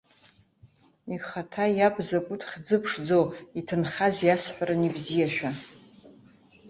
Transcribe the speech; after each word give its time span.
Ихаҭа 1.15 1.65
иаб 1.77 1.95
закәытә 2.07 2.45
хьӡы 2.49 2.77
ԥшӡоу 2.81 3.25
иҭынхаз 3.59 4.15
иасҳәарын 4.27 4.81
ибзиашәа. 4.87 5.51